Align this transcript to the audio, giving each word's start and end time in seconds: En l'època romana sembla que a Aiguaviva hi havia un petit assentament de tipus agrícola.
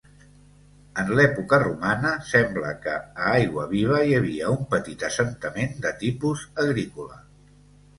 En 1.03 1.11
l'època 1.19 1.59
romana 1.63 2.15
sembla 2.31 2.73
que 2.87 2.95
a 3.03 3.29
Aiguaviva 3.35 4.03
hi 4.09 4.19
havia 4.23 4.53
un 4.59 4.67
petit 4.75 5.09
assentament 5.13 5.81
de 5.89 5.97
tipus 6.05 6.53
agrícola. 6.69 7.27